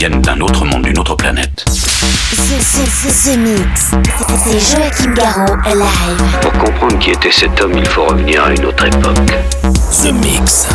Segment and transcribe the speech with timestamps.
[0.00, 1.62] viennent d'un autre monde, d'une autre planète.
[3.36, 3.90] Mix.
[4.44, 6.38] C'est Joachim Garraud, live.
[6.40, 9.18] Pour comprendre qui était cet homme, il faut revenir à une autre époque.
[10.02, 10.68] The Mix.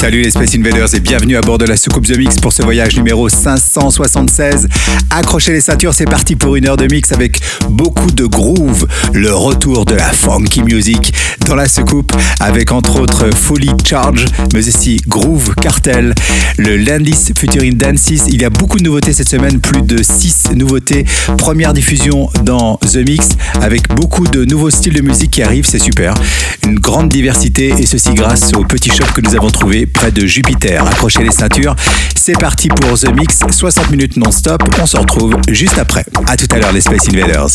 [0.00, 2.62] Salut les Space Invaders et bienvenue à bord de la soucoupe The Mix pour ce
[2.62, 4.66] voyage numéro 576.
[5.10, 8.88] Accrochez les ceintures, c'est parti pour une heure de mix avec beaucoup de groove.
[9.12, 11.14] Le retour de la funky music
[11.46, 16.14] dans la soucoupe avec entre autres Folly Charge, mais aussi Groove Cartel,
[16.58, 18.26] le Landis Futuring Dances.
[18.26, 21.04] Il y a beaucoup de nouveautés cette semaine, plus de 6 nouveautés.
[21.38, 23.30] Première diffusion dans The Mix
[23.60, 26.14] avec beaucoup de nouveaux styles de musique qui arrivent, c'est super.
[26.64, 30.26] Une grande diversité et ceci grâce au petit shop que nous avons trouvé près de
[30.26, 30.86] Jupiter.
[30.86, 31.76] Accrochez les ceintures.
[32.14, 34.62] C'est parti pour The Mix, 60 minutes non-stop.
[34.80, 36.04] On se retrouve juste après.
[36.26, 37.48] À tout à l'heure les Space Invaders.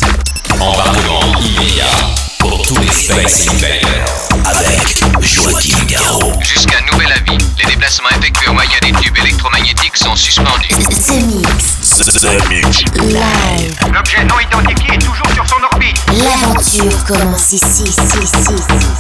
[2.50, 4.30] Pour tous les Space Invaders.
[4.45, 6.34] Avec Joachim Garraud.
[6.42, 10.70] Jusqu'à nouvel avis, les déplacements effectués au moyen des tubes électromagnétiques sont suspendus.
[10.70, 12.84] The Mix, The Mix.
[12.95, 13.75] live.
[13.94, 15.98] L'objet non identifié est toujours sur son orbite.
[16.08, 18.98] L'aventure commence ici, ici, ici, ici.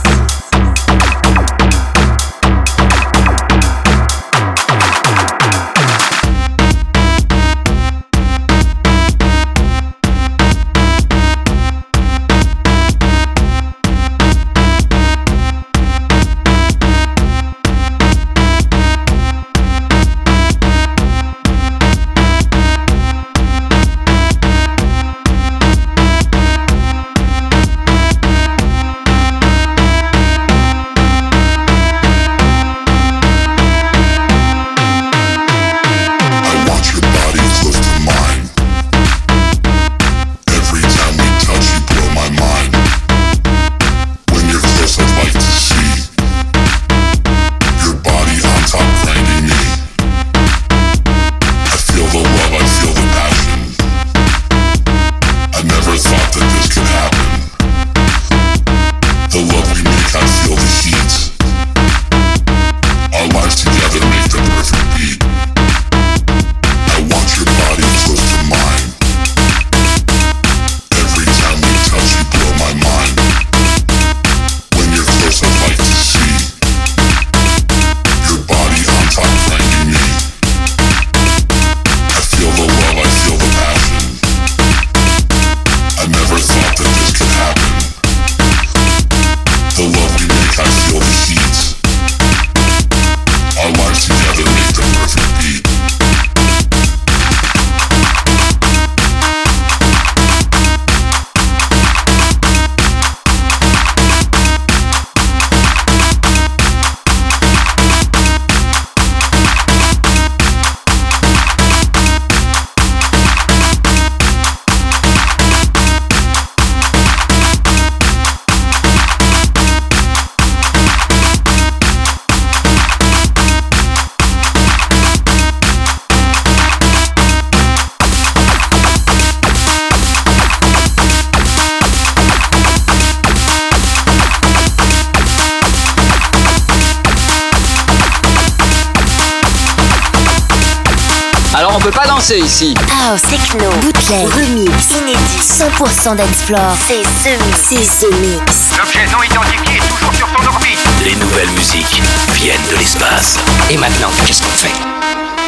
[141.67, 142.73] Alors on peut pas danser ici.
[143.09, 144.71] House, techno, bootleg, remix,
[145.01, 147.59] inédit, 100% d'Explore, c'est The Mix.
[147.67, 148.77] C'est The Mix.
[148.77, 150.79] L'objet non identifié est toujours sur son orbite.
[151.03, 152.01] Les nouvelles musiques
[152.35, 153.37] viennent de l'espace.
[153.69, 154.71] Et maintenant, qu'est-ce qu'on fait?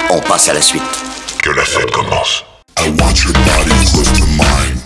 [0.09, 0.84] On passe à la suite.
[1.41, 2.44] Que la fête commence.
[2.81, 4.78] I want your body close to mine.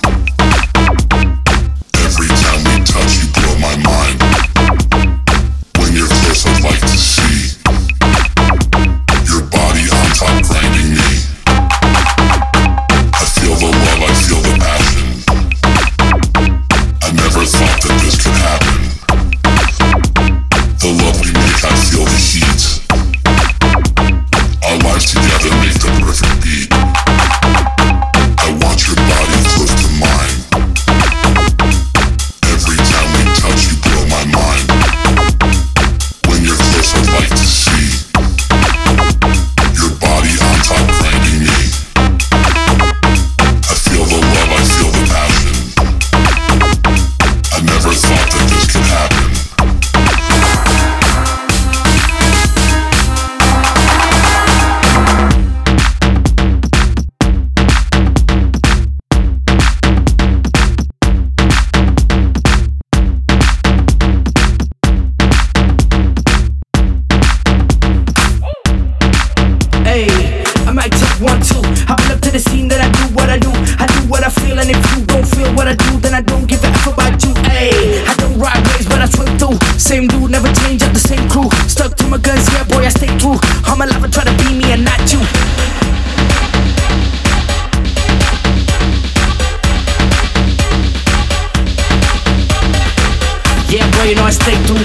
[94.04, 94.76] Boy, you know I stay true.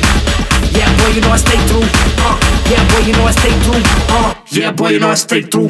[0.79, 1.82] Yeah, boy, you know I stay true.
[2.19, 2.38] Uh,
[2.70, 3.82] yeah, boy, you know I stay true.
[4.09, 5.69] Uh, yeah, boy, you know I stay true.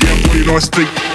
[0.00, 1.05] Yeah, boy, you know I stay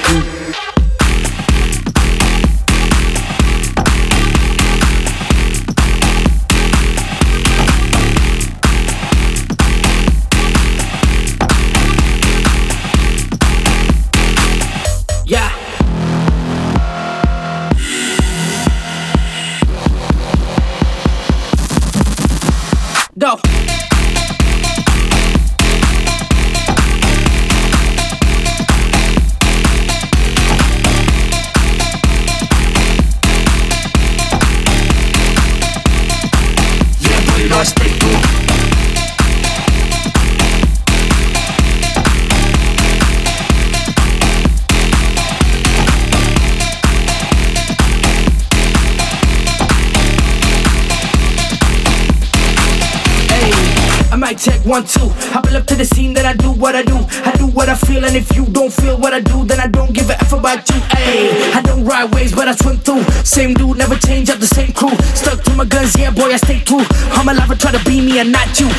[54.71, 55.11] one, two.
[55.35, 56.95] I pull up to the scene, then I do what I do.
[57.27, 59.67] I do what I feel, and if you don't feel what I do, then I
[59.67, 60.79] don't give a F about you.
[60.95, 63.03] Hey, I don't ride waves, but I swim through.
[63.27, 64.95] Same dude, never change up the same crew.
[65.13, 66.85] Stuck to my guns, yeah, boy, I stay true.
[67.17, 68.69] All my life I try to be me and not you.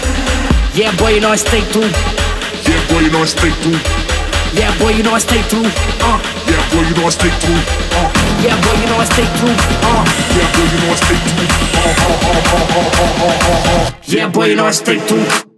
[0.73, 1.85] Yeah, boy, you know I stay true.
[2.65, 3.77] Yeah, boy, you know I stay true.
[4.57, 5.69] Yeah, boy, you know I stay true.
[6.01, 6.19] Uh,
[6.49, 7.61] Yeah, boy, you know I stay true.
[7.93, 8.09] Uh,
[8.41, 9.53] yeah, boy, you know I stay true.
[9.85, 10.09] Uh,
[10.41, 11.49] yeah, boy, you know I stay true.
[11.77, 13.91] Uh, uh, uh, uh, uh, uh, uh, uh.
[14.09, 15.52] yeah, boy, you know I stay true.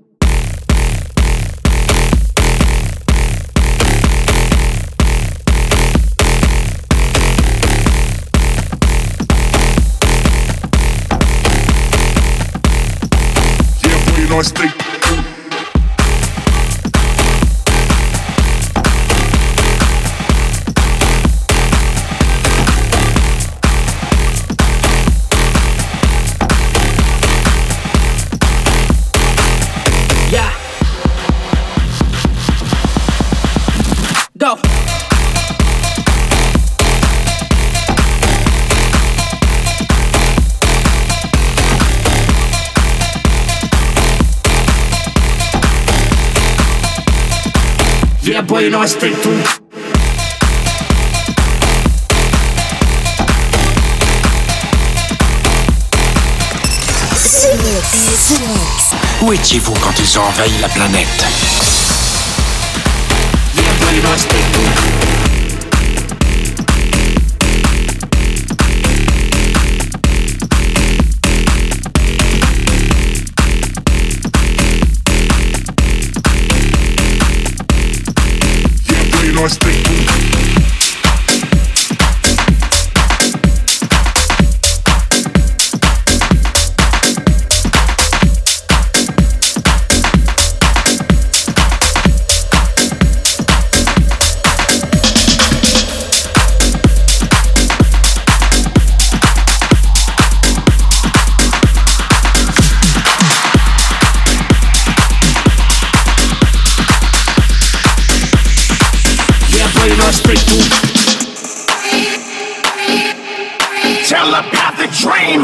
[14.35, 14.84] Yeah, boy, you know I stay
[48.65, 49.43] Yeah, boy, you know I stay true.
[57.43, 58.29] The Mix.
[58.29, 58.95] The Mix.
[59.23, 61.27] Où étiez-vous quand ils ont envahi la planète?
[63.55, 65.04] Yeah, boy, you know I stay
[114.15, 115.43] Telepathic dream.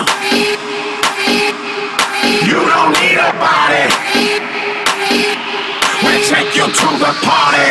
[2.46, 3.90] You don't need a body.
[6.04, 7.66] We'll take you to the party.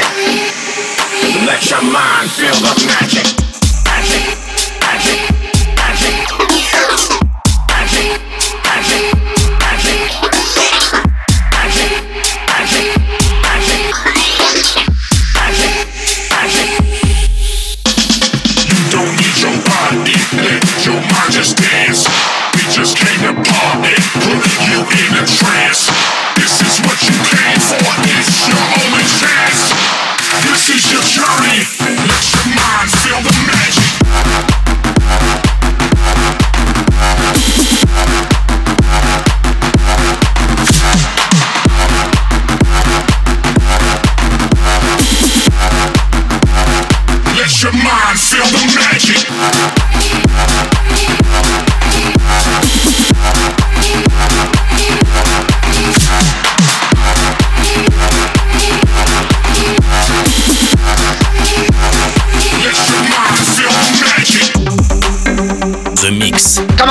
[1.46, 3.49] Let your mind feel the magic.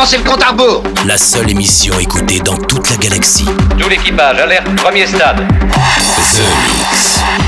[0.08, 0.82] Lancer le compte à rebours.
[1.06, 3.44] La seule émission écoutée dans toute la galaxie.
[3.78, 5.36] Tout l'équipage, alerte, premier stade.
[5.36, 7.47] The Mix.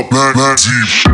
[0.00, 1.09] up, black, black deep.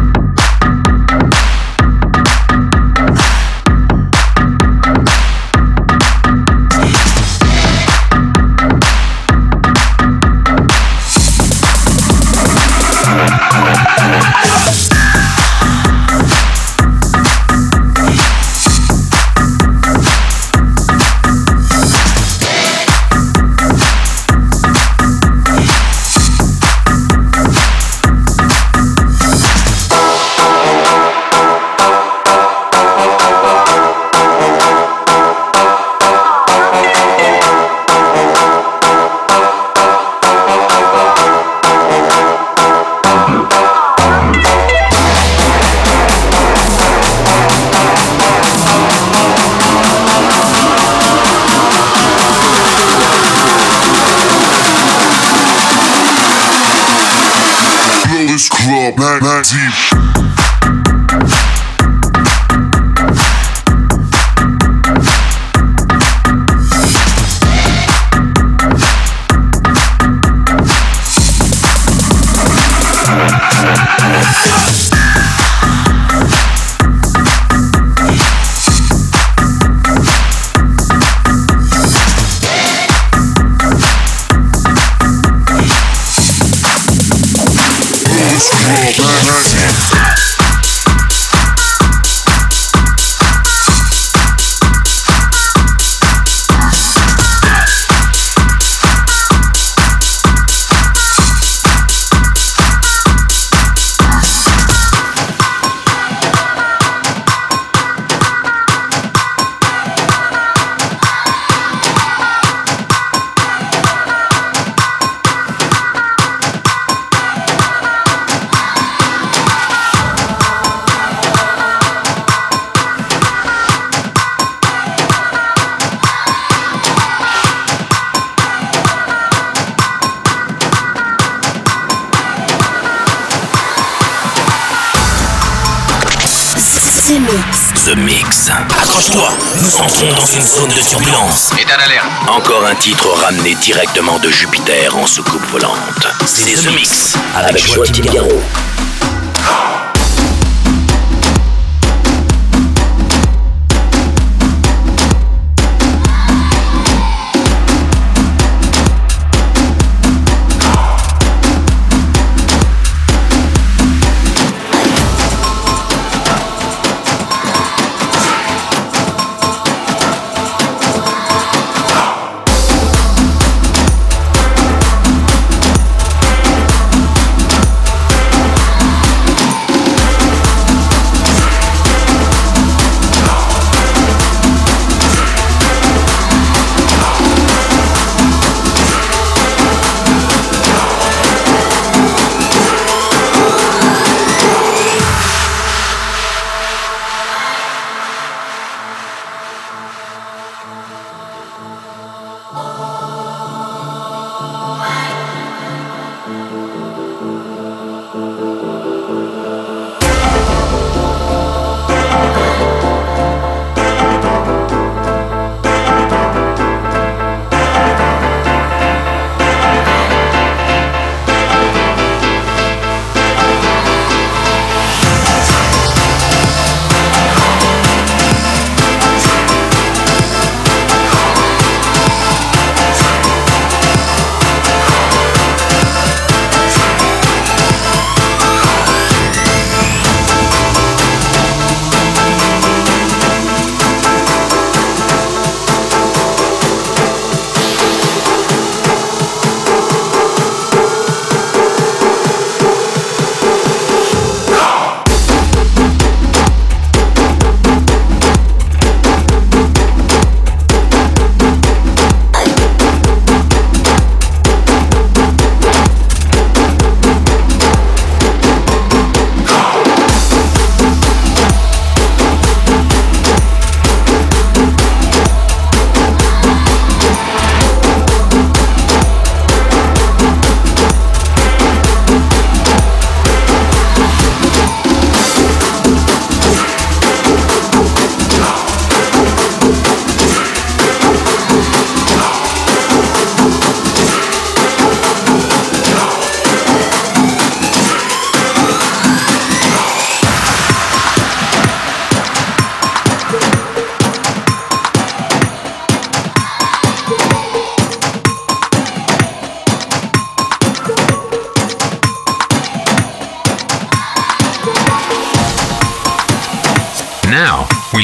[143.54, 146.06] Directement de Jupiter en soucoupe volante.
[146.24, 148.42] C'est The Mix avec Joachim Garraud.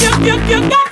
[0.00, 0.91] you, you, you got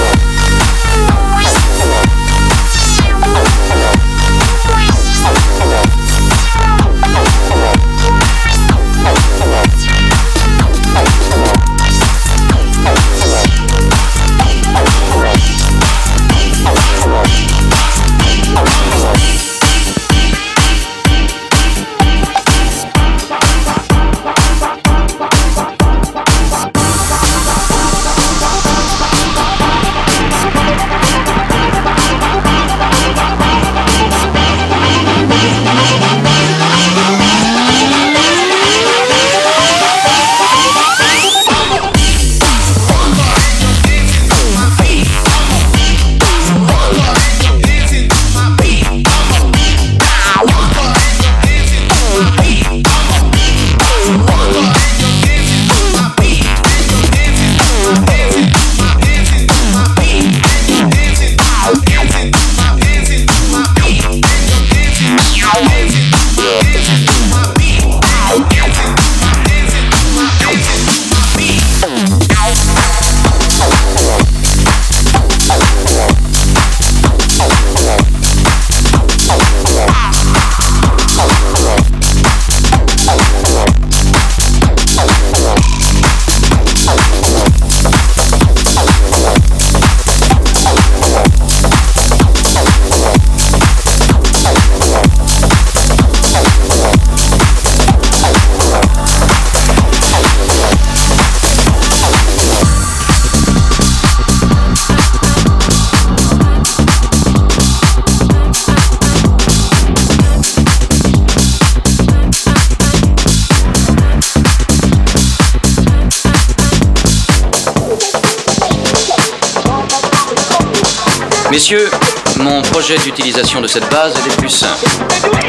[123.71, 124.85] Cette base est plus simples.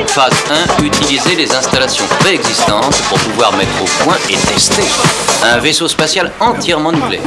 [0.07, 0.45] Phase
[0.79, 4.85] 1, utiliser les installations préexistantes pour pouvoir mettre au point et tester
[5.43, 7.21] un vaisseau spatial entièrement nucléaire.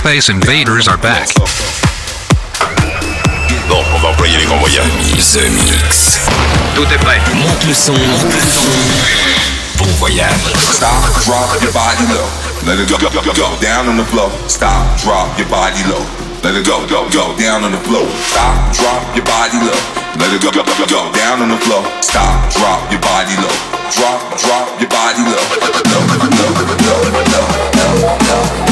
[0.00, 1.28] Space Invaders are back.
[3.68, 4.84] Bon, on va employer les grands moyens.
[5.32, 6.18] The Mix.
[6.74, 7.20] Tout est prêt.
[7.34, 7.94] Monte le son.
[9.78, 10.26] Bon voyage.
[10.72, 10.92] Stop,
[11.24, 12.26] drop your body low.
[12.66, 14.30] Let it go, go, go, go down on the floor.
[14.48, 16.29] Stop, drop your body low.
[16.42, 18.08] Let it go, go, go down on the floor.
[18.32, 19.76] Stop, drop your body low.
[20.16, 21.84] Let it go, go, go, go down on the floor.
[22.00, 23.56] Stop, drop your body low.
[23.92, 25.36] Drop, drop your body low.
[25.36, 28.69] Low, low, low, low, low, low, low,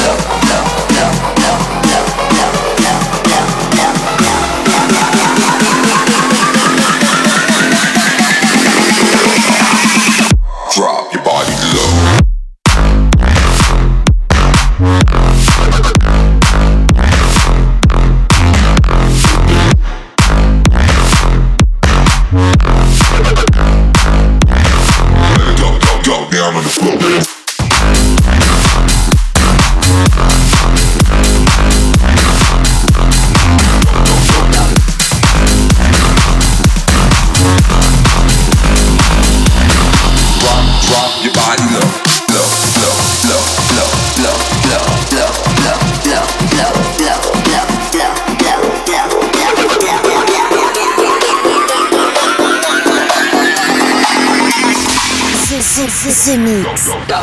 [26.49, 27.38] down on the floor.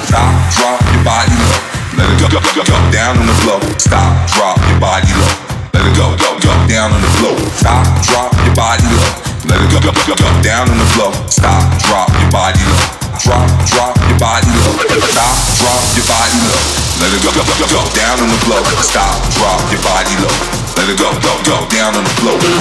[0.07, 1.57] Stop, drop your body low.
[1.97, 3.59] Let it go, go, go, go down on the floor.
[3.79, 5.31] Stop, drop your body low.
[5.73, 7.37] Let it go, go, go down on the floor.
[7.57, 9.09] Stop, drop your body low.
[9.49, 11.11] Let it go, go, go, go down on the floor.
[11.29, 12.79] Stop, drop your body low.
[13.15, 14.75] Drop, drop your body low.
[15.09, 16.59] Stop, drop your body low.
[17.01, 18.61] Let it go, go, go, go down on the floor.
[18.83, 20.35] Stop, drop your body low.
[20.77, 22.35] Let it go, go, go down on the floor.
[22.35, 22.51] Low,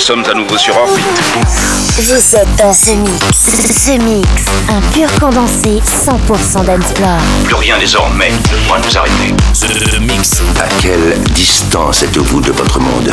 [0.09, 1.05] Sommes à nouveau sur orbite.
[1.99, 3.85] Vous êtes dans The Mix.
[3.85, 4.29] The Mix,
[4.71, 7.21] un pur condensé 100% d'Ensplore.
[7.45, 9.35] Plus rien désormais ne pourra nous arrêter.
[9.53, 10.41] The Mix.
[10.63, 13.13] À quelle distance êtes-vous de votre monde?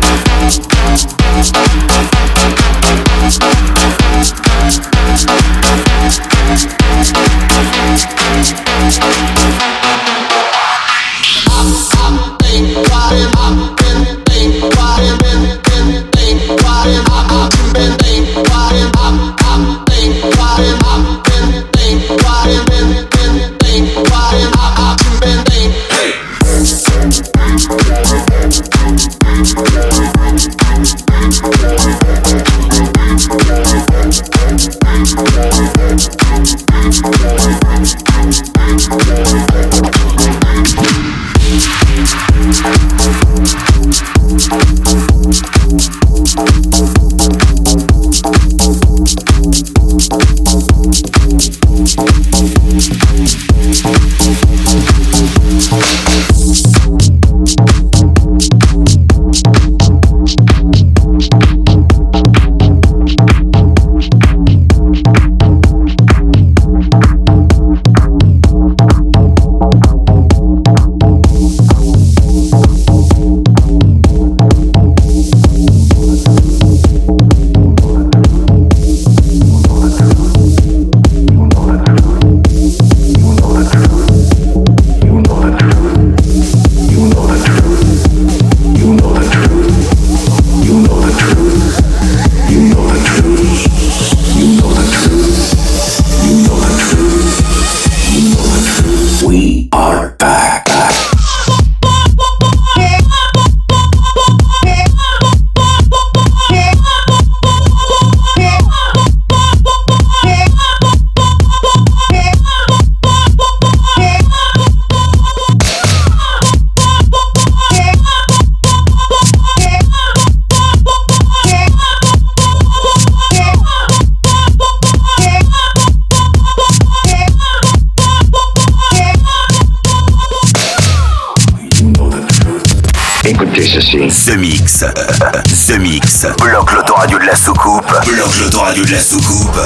[138.51, 139.59] De la soucoupe.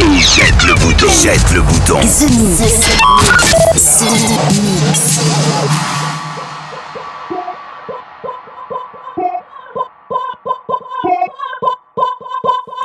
[0.00, 1.06] Et jette le bouton.
[1.22, 2.00] Jette le bouton.
[2.00, 2.88] The Mix.
[3.74, 4.04] The
[4.62, 5.20] Mix.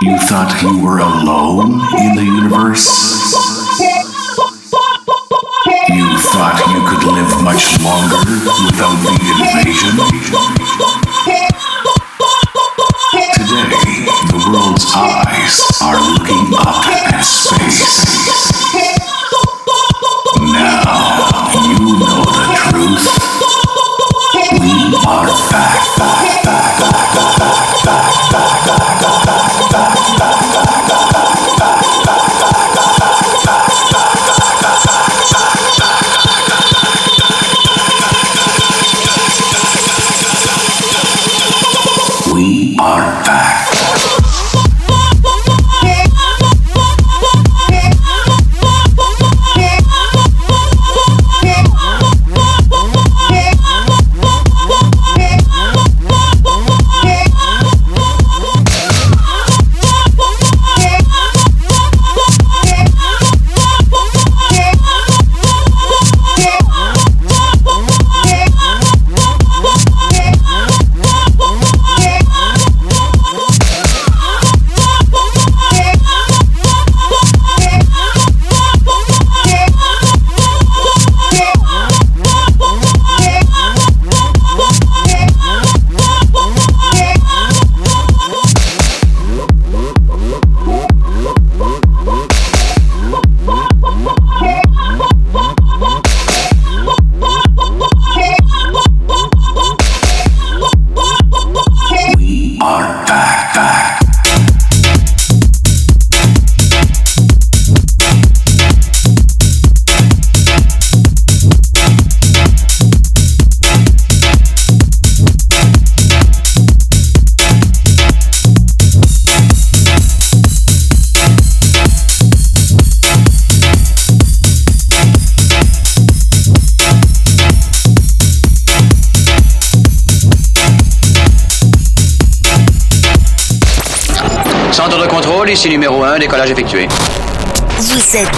[0.02, 2.88] You thought you were alone in the universe?
[5.90, 8.20] You thought you could live much longer
[8.66, 10.87] without the invasion?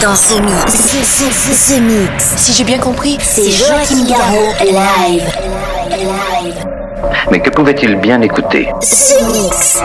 [0.09, 0.73] Dans ce mix.
[0.73, 2.33] Ce, ce, ce, ce mix.
[2.35, 5.23] Si j'ai bien compris, C'est Joachim Garraud live.
[7.29, 8.69] Mais que pouvait-il bien écouter?
[8.81, 9.79] Ce mix.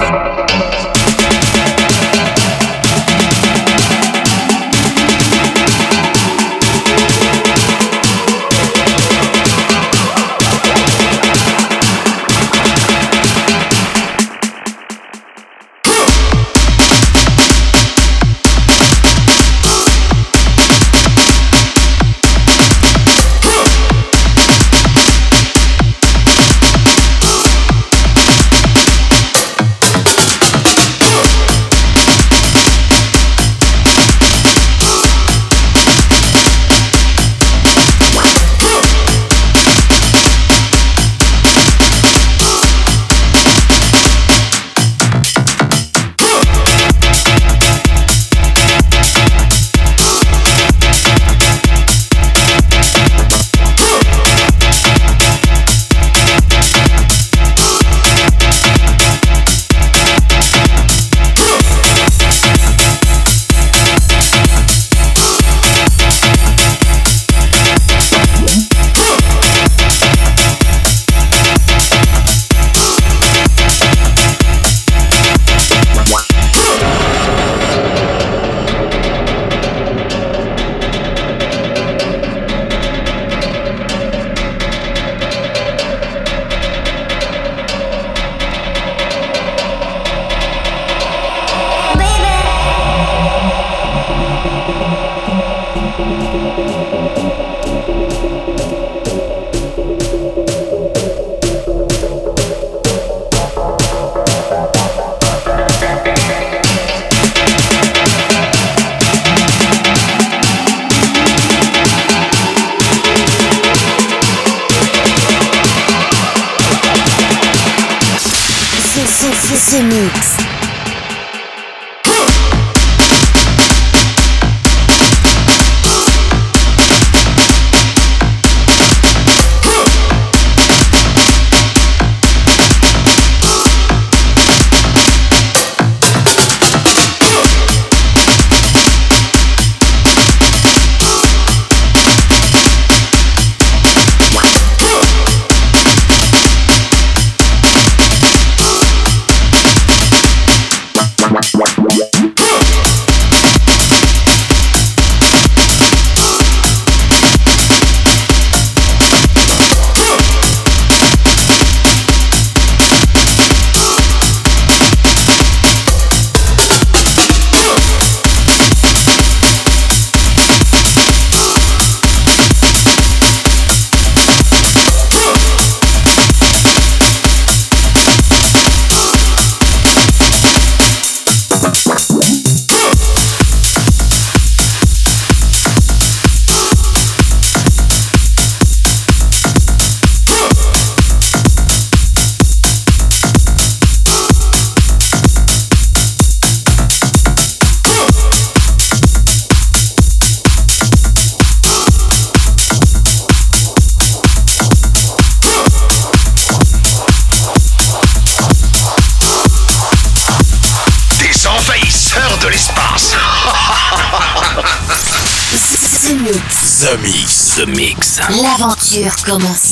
[219.35, 219.64] Commence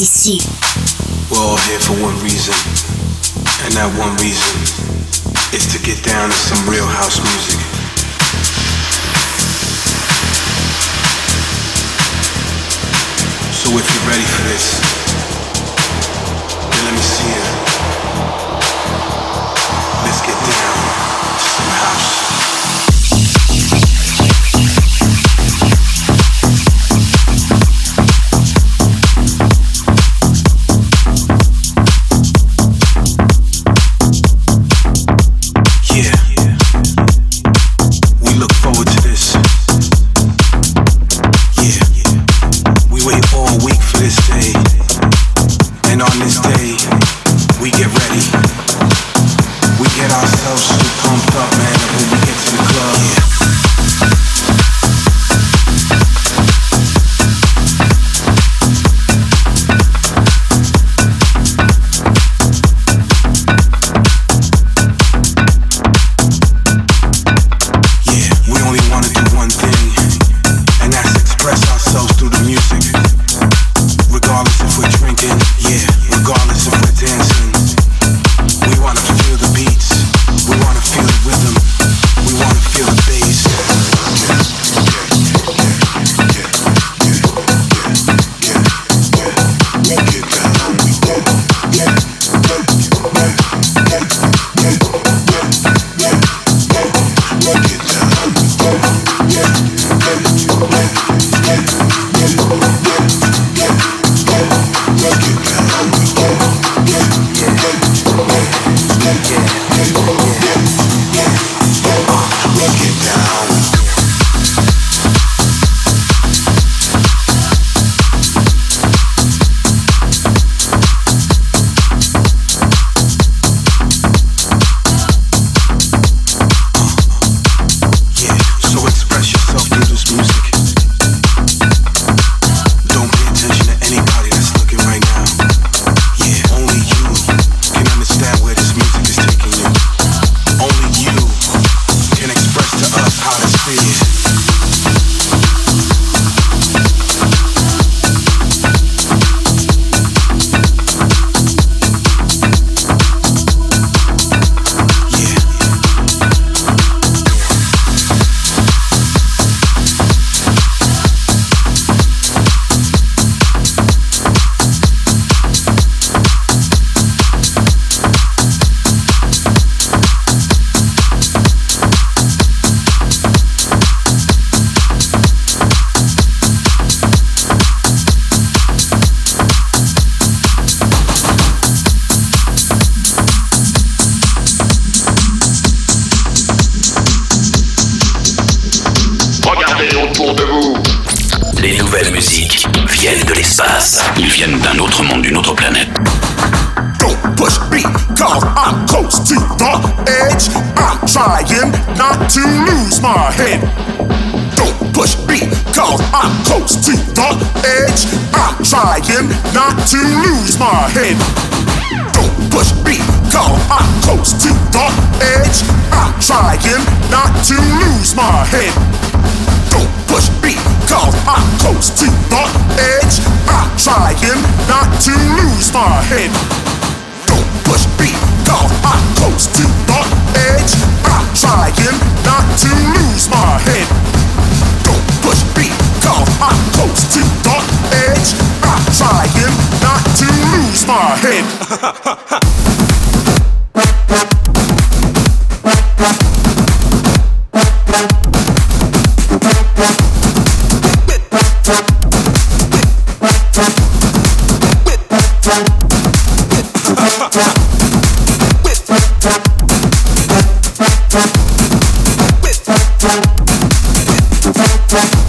[264.92, 265.22] Bye.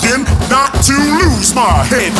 [0.00, 2.12] Trying not to lose my head.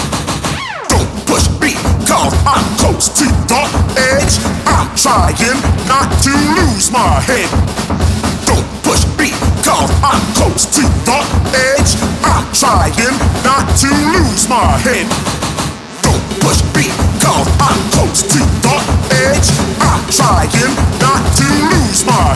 [0.89, 1.75] Don't push me,
[2.07, 3.63] cause I'm close to the
[3.99, 4.39] edge.
[4.67, 5.59] I'm trying
[5.89, 7.49] not to lose my head.
[8.47, 9.31] Don't push me,
[9.63, 11.19] cause I'm close to the
[11.55, 11.97] edge.
[12.23, 15.07] I'm trying not to lose my head.
[16.03, 16.87] Don't push me,
[17.21, 18.54] cause I'm close to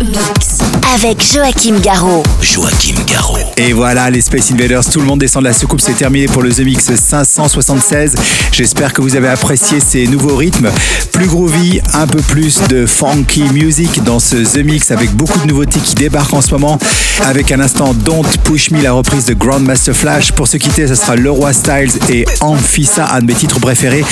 [0.00, 0.58] Mix.
[0.94, 2.22] Avec Joachim Garraud.
[2.40, 3.38] Joachim Garraud.
[3.56, 6.42] Et voilà, les Space Invaders, tout le monde descend de la soucoupe, c'est terminé pour
[6.42, 8.14] le The Mix 576.
[8.52, 10.70] J'espère que vous avez apprécié ces nouveaux rythmes.
[11.12, 15.46] Plus groovy, un peu plus de funky music dans ce The Mix avec beaucoup de
[15.46, 16.78] nouveautés qui débarquent en ce moment.
[17.24, 20.32] Avec un instant Don't Push Me, la reprise de Grandmaster Flash.
[20.32, 24.04] Pour se quitter, ce sera Leroy Styles et Amphissa, un de mes titres préférés.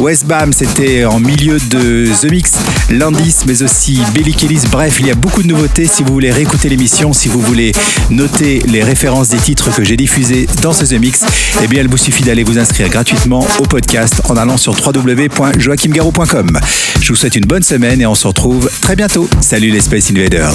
[0.00, 2.52] Westbam, c'était en milieu de The Mix.
[2.90, 4.66] Landis, mais aussi Billy Kelly's.
[4.66, 5.86] Bref, il y a beaucoup de nouveautés.
[5.86, 7.72] Si vous voulez réécouter l'émission, si vous voulez
[8.10, 11.24] noter les références des titres que j'ai diffusés dans ce The Mix,
[11.62, 16.60] eh bien, il vous suffit d'aller vous inscrire gratuitement au podcast en allant sur www.joachimgarou.com.
[17.00, 19.28] Je vous souhaite une bonne semaine et on se retrouve très bientôt.
[19.40, 20.54] Salut les Space Invaders.